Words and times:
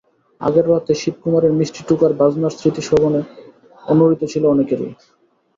আগের 0.41 0.65
রাতে 0.67 0.93
শিবকুমারের 1.01 1.53
মিষ্টি 1.59 1.81
টোকার 1.87 2.11
বাজনার 2.19 2.55
স্মৃতি 2.57 2.81
শ্রবণে 2.83 3.21
অনুরণিত 3.83 4.21
ছিল 4.31 4.43
অনেকেরই। 4.45 4.91